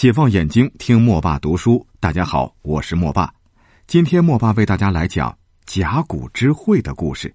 [0.00, 1.86] 解放眼睛，听莫爸读书。
[2.00, 3.30] 大家好，我是莫爸。
[3.86, 7.34] 今天莫爸为大家来讲甲骨之会的故事。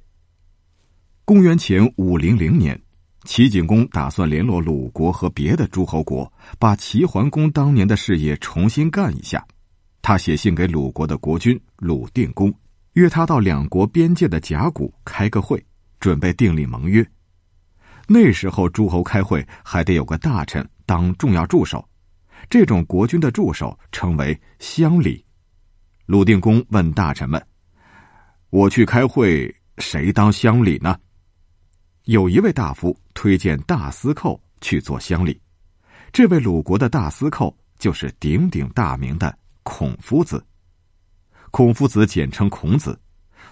[1.26, 2.82] 公元前五零零年，
[3.24, 9.46] 齐景公打算联络鲁国和别的诸侯国，把齐桓公当年的事业重新干一下。
[10.02, 12.52] 他写信给鲁国的国君鲁定公，
[12.94, 15.64] 约他到两国边界的甲骨开个会，
[16.00, 17.08] 准备订立盟约。
[18.08, 21.88] 那时候诸侯开会还得有个大臣当重要助手。
[22.50, 25.24] 这种国君的助手称为乡里。
[26.06, 27.44] 鲁定公问大臣们
[28.52, 30.98] ：“我去开会，谁当乡里呢？”
[32.06, 35.42] 有一位大夫推荐大司寇去做乡里。
[36.14, 40.46] 这位鲁国的大司寇就是鼎鼎大名的孔夫子。
[41.50, 42.98] 孔夫子简称孔子，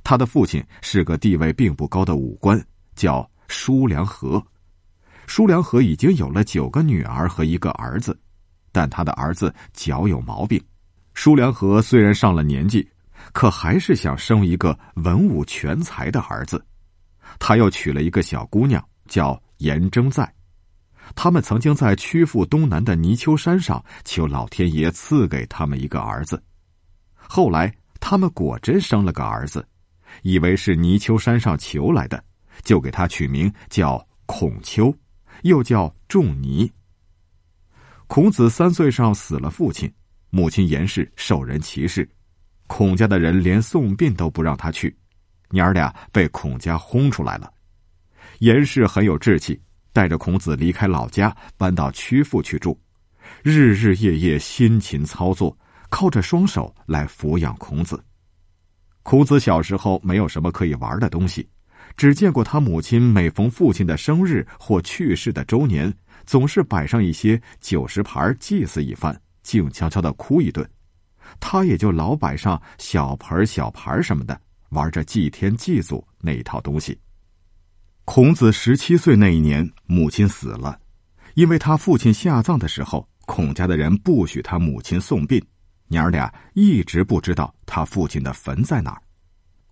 [0.04, 2.64] 他的父亲是个地位并不高的武官，
[2.96, 4.42] 叫叔良和。
[5.26, 8.18] 叔良和已经有了九个女儿和一个儿子。
[8.74, 10.62] 但他的儿子脚有毛病，
[11.14, 12.86] 叔良和虽然上了年纪，
[13.32, 16.62] 可还是想生一个文武全才的儿子。
[17.40, 20.30] 他又娶了一个小姑娘，叫颜征在。
[21.16, 26.42] 他们曾经在曲阜东南的泥丘山上求老天爷赐给他们一个儿子。
[27.16, 29.66] 后来他们果真生了个儿子，
[30.24, 32.24] 以为是泥丘山上求来的，
[32.64, 34.96] 就给他取名叫孔丘，
[35.44, 36.72] 又叫仲尼。
[38.08, 39.92] 孔子三岁上死了父亲，
[40.30, 42.08] 母亲严氏受人歧视，
[42.68, 44.96] 孔家的人连送殡都不让他去，
[45.50, 47.52] 娘儿俩被孔家轰出来了。
[48.40, 49.60] 严氏很有志气，
[49.92, 52.78] 带着孔子离开老家，搬到曲阜去住，
[53.42, 55.58] 日日夜夜辛勤操作，
[55.90, 58.04] 靠着双手来抚养孔子。
[59.02, 61.48] 孔子小时候没有什么可以玩的东西，
[61.98, 65.94] 只见过他母亲每逢父亲的生日或去世的周年。
[66.26, 70.68] 总是摆上一些酒食盘祭祀一番，静悄悄的哭一顿。
[71.40, 76.98] 他也就老摆上小盆小盘什么的，玩着祭天祭祖那一套东西。
[78.06, 80.80] 孔子十七岁那一年，母亲死了，
[81.36, 85.42] 因为他父亲下葬的时候，孔家的人不许他母亲送殡，
[85.88, 89.02] 娘儿俩一直不知道他父亲的坟在哪儿。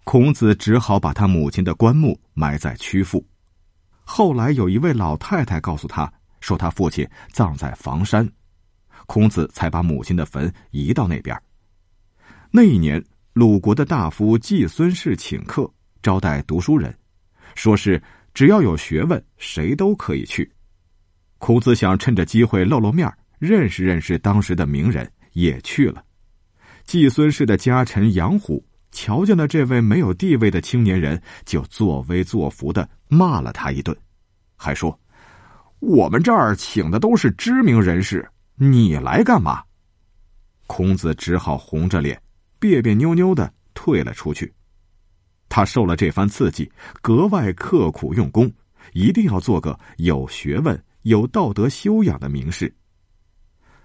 [0.04, 3.24] 孔子只好把他母亲的棺木埋在曲阜。
[4.04, 6.12] 后来有一位老太太告诉他。
[6.42, 8.30] 说他父亲葬在房山，
[9.06, 11.40] 孔子才把母亲的坟移到那边。
[12.52, 15.72] 那一年，鲁国的大夫季孙氏请客
[16.04, 16.94] 招待读书人，
[17.56, 18.02] 说是
[18.34, 20.52] 只要有学问，谁都可以去。
[21.38, 26.04] 孔子想趁着机会露露面，认识认识当时的名人，也去了。
[26.84, 33.96] 季孙氏的家臣杨虎瞧见了这位没有地位的青年人，就作威作福的骂了他一顿，
[34.56, 35.00] 还说。
[35.82, 39.64] 我们这儿请的都是知名人士，你来干嘛？
[40.68, 42.22] 孔子只好红着脸，
[42.60, 44.54] 别别扭扭的退了出去。
[45.50, 46.72] 他受了这番刺激，
[47.02, 48.50] 格外刻苦用功，
[48.94, 52.74] 一定要做个有学问、有道德修养的名士。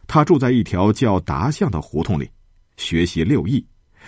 [0.06, 2.30] 他住在一条叫达巷的胡同里，
[2.76, 3.66] 学习六艺，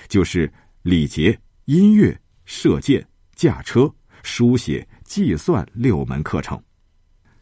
[0.09, 3.91] 就是礼节、音乐、射箭、驾车、
[4.23, 6.63] 书写、计算六门课程。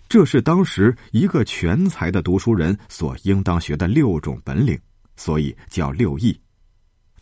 [0.09, 4.79] 这是当时一个全才的读书人所应当学的六种本领，
[5.17, 6.39] 所以叫六艺。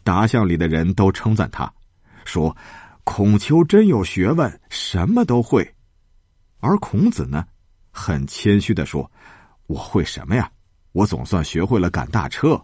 [0.02, 1.72] 达巷里的人都称赞他，
[2.26, 2.54] 说
[3.04, 5.66] ：“孔丘真有学问，什么都会。”
[6.60, 7.46] 而孔子呢，
[7.90, 9.10] 很谦虚的说
[9.66, 10.50] ：“我会什么呀？
[10.92, 12.62] 我总算学会了赶大车。”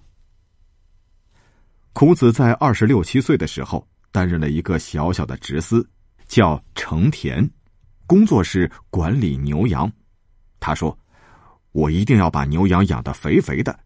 [1.95, 5.89] 孔子在二十六七岁的时候，担任了一个小小的职司，
[6.29, 7.51] 叫成田，
[8.07, 9.91] 工作是管理牛羊。
[10.61, 10.97] 他说
[11.73, 13.77] ：“我一定要把牛羊养得肥肥的。”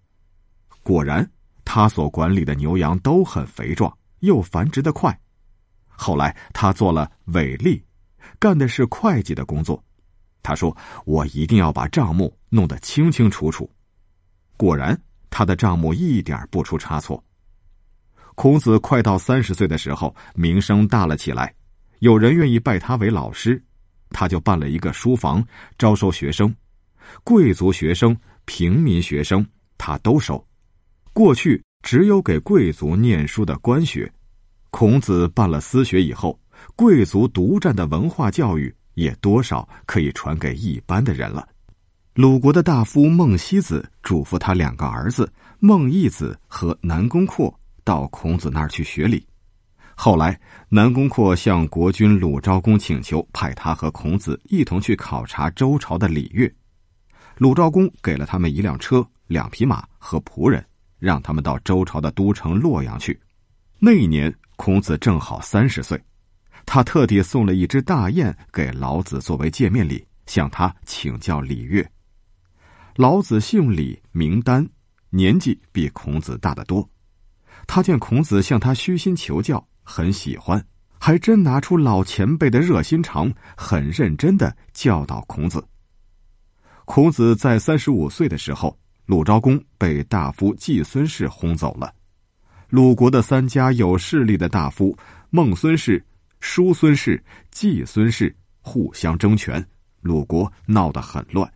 [0.83, 1.27] 果然，
[1.65, 5.19] 他所管理的牛羊都很肥壮，又繁殖的快。
[5.87, 7.81] 后来，他做了韦吏，
[8.39, 9.83] 干的是会计的工作。
[10.43, 10.77] 他说
[11.07, 13.71] ：“我一定要把账目弄得清清楚楚。”
[14.59, 17.23] 果然，他的账目一点不出差错。
[18.35, 21.55] 孔子快到三十岁的时候，名声大了起来，
[22.01, 23.63] 有人愿意拜他为老师，
[24.11, 25.43] 他就办了一个书房，
[25.79, 26.55] 招收学生。
[27.23, 29.47] 贵族学生、平民学生，
[29.79, 30.45] 他都收。
[31.13, 34.13] 过去只有给贵族念书的官学，
[34.71, 36.39] 孔子办了私学以后，
[36.75, 41.49] 贵族独占的文化教育也多少可以传给一般的人了。
[42.15, 47.53] 鲁国的大夫孟西子嘱咐他两个儿子孟义子和南宫阔
[47.83, 49.27] 到孔子那儿去学礼。
[49.97, 56.53] 后来，南宫阔向国君鲁昭公请求派他和孔子一同去考察周朝的礼乐。
[57.37, 60.65] 鲁昭公给了他们一辆车，两匹马和仆人，
[60.99, 63.19] 让他们到周朝的都城洛阳去。
[63.79, 66.01] 那一年，孔子正好三十岁，
[66.65, 71.85] 他特地送了一只大雁给老子作为见面礼，向他请教礼乐。
[72.95, 74.67] 老子姓李，名丹，
[75.11, 76.89] 年纪比孔子大得多。
[77.67, 80.65] 他见孔子向他虚心求教，很喜欢，
[81.01, 85.67] 还真拿出老前辈的热心肠，很认真的教导孔子。
[86.85, 91.93] 孔子在三十五岁的时候，鲁昭公被大夫季孙氏轰走了。
[92.69, 94.97] 鲁国的三家有势力的大夫
[95.31, 96.05] 孟孙氏、
[96.41, 99.65] 叔孙氏、季孙氏互相争权，
[100.03, 101.51] 鲁国闹得很乱。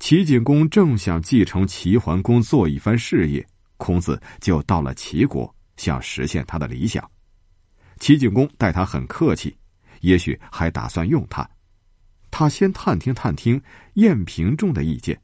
[0.00, 7.08] 齐景公正想继承齐桓公做一番事业，孔子就到了齐国，想实现他的理想。
[7.98, 9.56] 齐景公待他很客气，
[10.00, 11.48] 也许还打算用他。
[12.30, 13.60] 他先探听探听
[13.94, 15.18] 晏平仲的意见。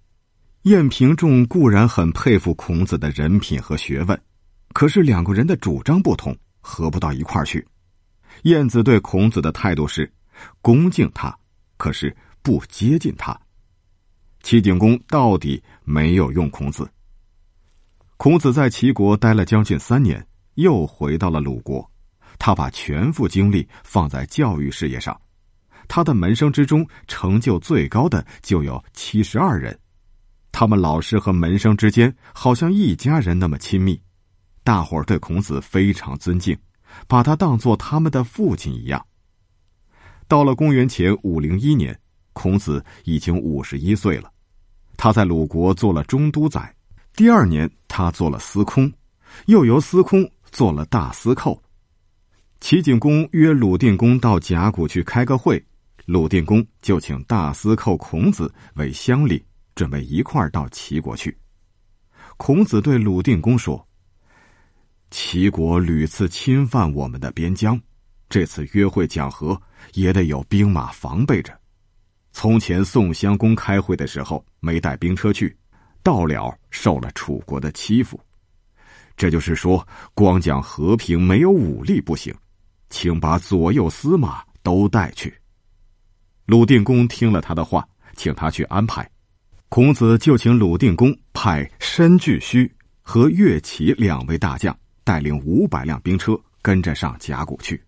[0.62, 4.18] 晏平仲固然很佩服孔子的人品和学问，
[4.72, 7.66] 可是两个人的主张不同，合不到一块儿去。
[8.44, 10.10] 晏子对孔子的态度是
[10.62, 11.36] 恭敬他，
[11.76, 13.38] 可是不接近他。
[14.42, 16.90] 齐景公到底没有用孔子。
[18.16, 21.88] 孔子在齐国待了将近三年，又回到了鲁国，
[22.38, 25.18] 他把全副精力放在教育事业上。
[25.88, 29.78] 他的门生之中，成就最高的就有七十二人，
[30.52, 34.00] 他们老师和门生之间好像一家人那么亲密，
[34.62, 36.56] 大伙儿对孔子非常尊敬，
[37.06, 39.04] 把他当做他们的父亲一样。
[40.26, 41.98] 到了公元前五零一年，
[42.32, 44.30] 孔子已经五十一岁了，
[44.96, 46.74] 他在鲁国做了中都宰，
[47.14, 48.90] 第二年他做了司空，
[49.46, 51.62] 又由司空做了大司寇。
[52.60, 55.62] 齐景公约鲁定公到甲骨去开个会。
[56.06, 59.42] 鲁定公就请大司寇孔子为乡里，
[59.74, 61.34] 准备一块儿到齐国去。
[62.36, 63.86] 孔子对鲁定公说
[65.10, 67.80] ：“齐国屡次侵犯我们的边疆，
[68.28, 69.58] 这次约会讲和
[69.94, 71.58] 也得有兵马防备着。
[72.32, 75.56] 从前宋襄公开会的时候没带兵车去，
[76.02, 78.20] 到了受了楚国的欺负。
[79.16, 82.34] 这就是说，光讲和平没有武力不行，
[82.90, 85.32] 请把左右司马都带去。”
[86.46, 87.86] 鲁定公听了他的话，
[88.16, 89.08] 请他去安排。
[89.70, 92.70] 孔子就请鲁定公派申巨须
[93.00, 97.82] 和乐齐两位大将带领五百辆兵车跟着上甲骨去。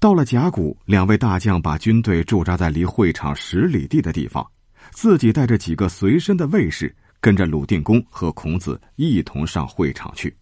[0.00, 4.44] 到了甲骨，两位大将把军队驻扎在离会场十里地的地方，
[4.90, 10.36] 自己带着几个随身的卫士，跟着鲁定公和孔子一同上会场去。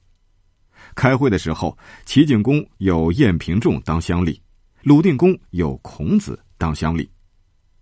[0.94, 1.76] 开会的时候，
[2.06, 4.40] 齐景公有晏平仲当乡里，
[4.82, 6.38] 鲁定公有孔子。
[6.60, 7.10] 当乡里，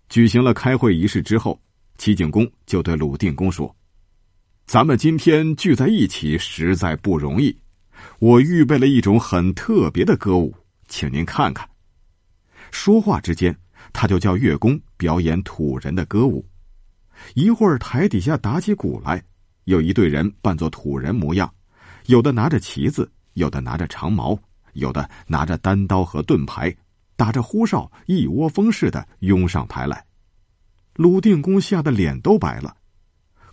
[0.07, 1.61] 举行了开会仪式之后，
[1.97, 3.75] 齐景公就对鲁定公说
[4.65, 7.53] ：“咱们今天聚在一起实在不容易，
[8.19, 10.55] 我预备了一种很特别的歌舞，
[10.87, 11.69] 请您看看。”
[12.71, 13.53] 说话之间，
[13.91, 16.45] 他就叫乐工表演土人的歌舞。
[17.33, 19.21] 一会儿，台底下打起鼓来，
[19.65, 21.53] 有一队人扮作土人模样，
[22.05, 24.39] 有的拿着旗子，有的拿着长矛，
[24.71, 26.73] 有的拿着单刀和盾牌。
[27.19, 30.05] 打着呼哨，一窝蜂似的拥上台来。
[30.95, 32.73] 鲁定公吓得脸都白了。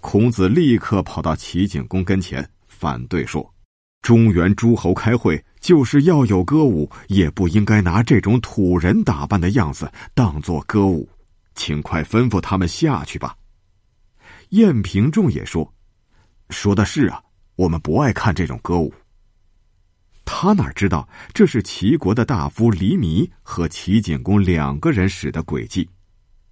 [0.00, 3.52] 孔子立刻跑到齐景公跟前反对说
[4.02, 11.08] ：“中原诸侯开会，就是要有歌舞，也不应该拿这种土人打扮的样子当做歌舞，
[11.56, 13.34] 请快吩咐他们下去吧。”
[14.50, 15.74] 晏平仲也说
[16.50, 17.20] ：“说的是啊，
[17.56, 18.94] 我们不爱看这种歌舞。”
[20.28, 25.88] 他哪知道这是齐国的大夫黎弥和齐景公两个人使的诡计，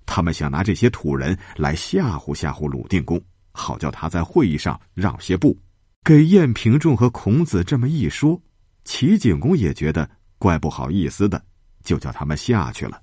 [0.07, 3.21] 他们想拿这些土人来吓唬吓唬鲁定公，
[3.53, 5.59] 好叫他在会议上让些步。
[6.05, 8.41] 给晏平仲和孔子这么一说，
[8.85, 11.43] 齐景公也觉得怪不好意思的，
[11.83, 13.03] 就叫他们下去了。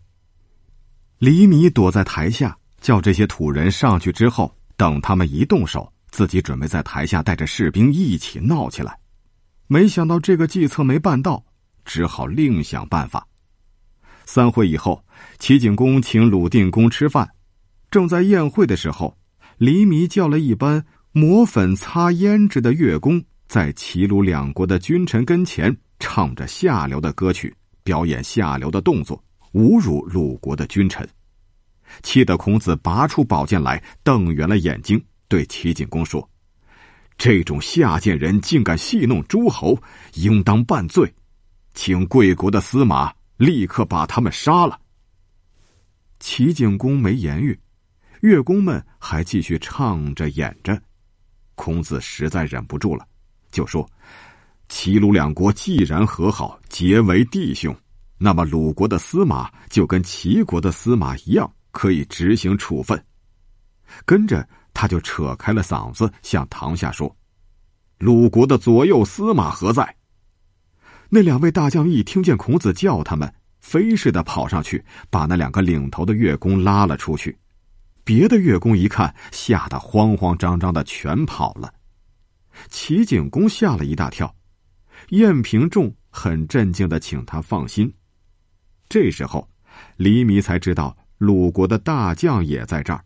[1.18, 8.98] 黎弥躲在台下，叫这些土人上去之后，等他们一动手，自己准备在台下带着士兵一起闹起来。
[9.72, 11.46] 没想到这个计策没办到，
[11.86, 13.26] 只好另想办法。
[14.26, 15.02] 散会以后，
[15.40, 17.30] 齐景公请鲁定公吃饭。
[17.90, 19.18] 正在宴会的时候，
[19.60, 29.24] 黎弥叫了一班抹粉擦胭脂的乐工，在齐鲁两国的君臣跟前唱着下流的歌曲，表演下流的动作，
[29.54, 31.08] 侮辱鲁国的君臣。
[32.04, 36.30] 气得孔子拔出宝剑来，瞪圆了眼睛，对齐景公说。
[37.18, 39.78] 这种下贱人竟敢戏弄诸侯，
[40.14, 41.14] 应当办罪，
[41.74, 44.80] 请贵国的司马立刻把他们杀了。
[46.20, 47.60] 齐景公没言语，
[48.22, 50.80] 乐工们还继续唱着演着，
[51.56, 53.08] 孔子实在忍不住了，
[53.52, 53.88] 就说
[54.70, 57.76] ：“齐鲁两国既然和好，结为弟兄，
[58.18, 63.04] 那么鲁国的司马就跟齐国的司马一样，可以执行处分。”
[64.06, 67.16] 跟着他就扯开了嗓子向堂下说
[68.00, 69.96] ：“鲁国的左右司马何在？”
[71.10, 77.38] 那两位大将一听见孔子叫他们，飞似的跑上去，把那两个领头的乐工拉了出去。
[78.04, 81.74] 别的乐工一看，吓得慌慌张张的全跑了。
[82.70, 84.34] 齐景公吓了一大跳，
[85.10, 87.94] 晏平仲很镇静的请他放心。
[88.90, 89.48] 这时候，
[89.98, 93.04] 黎弥才知道鲁国的大将也在这儿，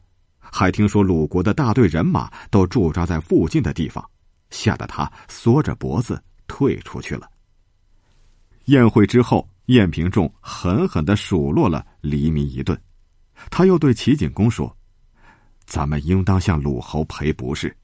[0.57, 4.01] 还听说鲁国的大队人马都驻扎在附近的地方，
[4.51, 7.29] 吓得他缩着脖子退出去了。
[8.67, 12.79] 宴会之后，晏平仲狠狠的数落了黎民一顿，
[13.51, 14.73] 他又对齐景公说
[15.67, 17.75] ：“咱们应当向鲁侯赔不是。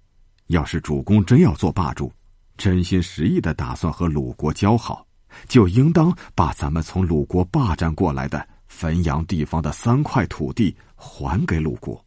[0.47, 2.09] 要是主公真要做霸主，
[2.55, 5.05] 真心实意的打算和鲁国交好，
[5.49, 12.01] 就应当把咱们从鲁国霸占过来的汾阳地方的三块土地还给鲁国。”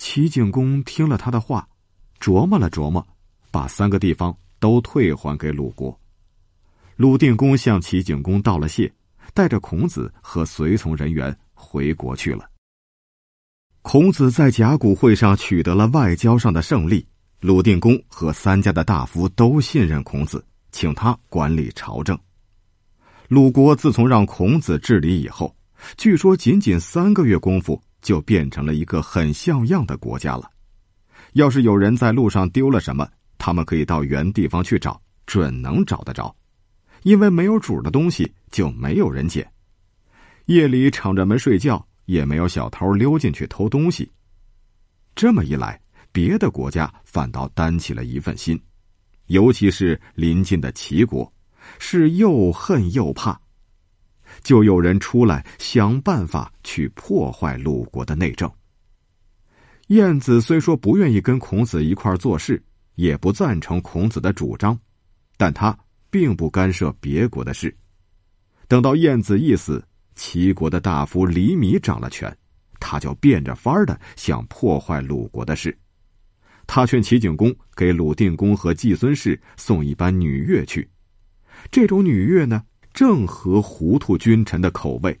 [0.00, 1.68] 齐景公听了他的话，
[2.18, 3.06] 琢磨了琢磨，
[3.50, 5.96] 把三个地方都退还给鲁国。
[6.96, 8.90] 鲁定公向齐景公道了谢，
[9.34, 12.48] 带着孔子和随从人员回国去了。
[13.82, 17.06] 孔子在甲骨会上取得了外交上的胜利，
[17.40, 20.42] 鲁定公和三家的大夫都信任孔子，
[20.72, 22.18] 请他管理朝政。
[23.28, 25.54] 鲁国自从让孔子治理以后，
[25.98, 30.50] 据说仅仅三个月功夫就变成了一个很像样的国家了。
[31.34, 36.34] 要是有人在路上丢了什么，他们可以到原地方去找，准能找得着。
[37.02, 39.50] 因为没有主的东西就没有人捡，
[40.46, 44.10] 夜里敞着门睡觉也没有小偷溜进去偷东西。
[45.14, 45.80] 这么一来，
[46.12, 48.60] 别的国家反倒担起了一份心，
[49.26, 51.32] 尤其是邻近的齐国，
[51.78, 53.40] 是又恨又怕，
[54.42, 58.50] 就有人出来想办法去破坏鲁国的内政。
[59.88, 62.62] 晏子虽说不愿意跟孔子一块做事，
[62.94, 64.78] 也不赞成孔子的主张，
[65.36, 65.76] 但他。
[66.12, 67.72] 并不干涉别国的事。
[68.66, 69.80] 等到晏子一死，
[70.16, 72.36] 齐国的大夫黎米掌了权，
[72.80, 75.78] 他就变着法儿的想破坏鲁国的事。
[76.66, 80.90] 他劝齐景公给鲁定公和季孙氏送一班女乐去，
[81.70, 82.60] 这种女乐呢，
[83.00, 85.18] 正合糊涂君臣的口味。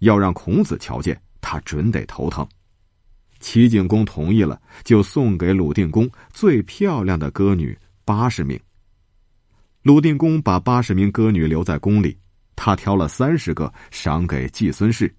[0.00, 2.44] 要让孔子瞧见，他准得头疼。
[3.38, 8.58] 齐景公同意了，就送给鲁定公最漂亮的歌女八十名。
[9.82, 12.18] 鲁定公把八十名歌女留在宫里，
[12.56, 15.14] 他挑了三十个赏给季孙氏。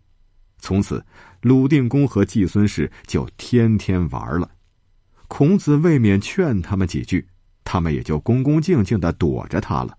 [0.58, 1.01] 从此，
[1.39, 4.51] 鲁定公和季孙氏就天天玩了。
[5.29, 7.25] 孔子未免劝他们几句，
[7.63, 9.97] 他们也就恭恭敬敬的躲着他了。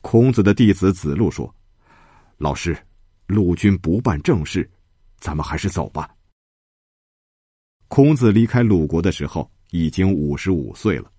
[0.00, 1.52] 孔子的弟子子路说
[2.38, 2.76] ：“老师，
[3.26, 4.68] 鲁君不办正事，
[5.18, 6.08] 咱们还是走吧。”
[7.88, 11.10] 孔子离开鲁国的时候已经五十五岁了。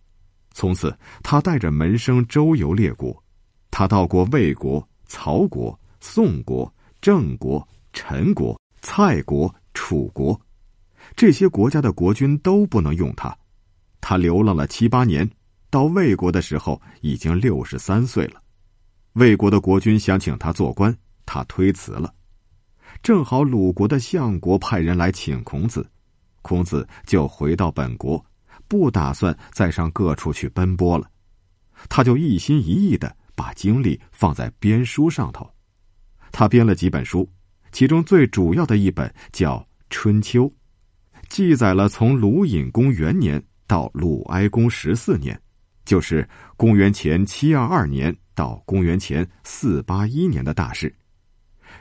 [0.52, 3.24] 从此，他带着门生周游列国，
[3.70, 6.72] 他到过魏国、曹国、宋国、
[7.02, 10.40] 郑国、陈国、蔡国、楚国，
[11.16, 13.36] 这些国家的国君都不能用他。
[14.02, 15.30] 他流浪了七八年，
[15.70, 18.42] 到魏国的时候已经六十三岁了。
[19.14, 22.14] 魏国的国君想请他做官，他推辞了。
[23.02, 25.90] 正好鲁国的相国派人来请孔子，
[26.42, 28.24] 孔子就回到本国。
[28.68, 31.10] 不打算再上各处去奔波了，
[31.90, 35.50] 他就一心一意的把精力放在编书上头。
[36.32, 37.28] 他编了几本书，
[37.72, 39.58] 其中最主要的一本叫
[39.90, 40.44] 《春秋》，
[41.30, 45.40] 记载了从鲁隐公元年到鲁哀公十四年，
[45.84, 50.96] 就是公元前七二二年到公元前四八一年的大事。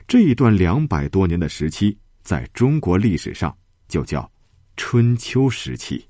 [0.08, 4.28] 这一段两百多年的时期，在中国历史上就叫
[4.76, 6.04] 春秋时期。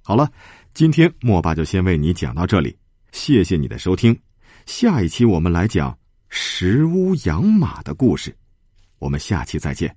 [0.00, 0.32] 好了，
[0.72, 2.74] 今天莫爸就先为你讲到这里，
[3.12, 4.18] 谢谢你的收听。
[4.64, 5.96] 下一期我们来讲
[6.30, 8.34] 石屋养马的故事，
[8.98, 9.92] 我们下期再见。